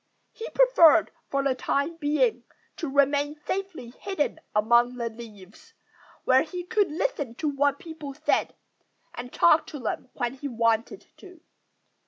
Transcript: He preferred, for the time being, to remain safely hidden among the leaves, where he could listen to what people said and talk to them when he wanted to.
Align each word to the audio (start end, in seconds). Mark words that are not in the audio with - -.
He 0.31 0.49
preferred, 0.49 1.11
for 1.29 1.43
the 1.43 1.53
time 1.53 1.97
being, 1.97 2.43
to 2.77 2.89
remain 2.89 3.35
safely 3.45 3.91
hidden 3.99 4.39
among 4.55 4.95
the 4.95 5.09
leaves, 5.11 5.75
where 6.23 6.41
he 6.41 6.63
could 6.63 6.89
listen 6.91 7.35
to 7.35 7.47
what 7.47 7.77
people 7.77 8.15
said 8.15 8.55
and 9.13 9.31
talk 9.31 9.67
to 9.67 9.79
them 9.79 10.09
when 10.13 10.33
he 10.33 10.47
wanted 10.47 11.05
to. 11.17 11.41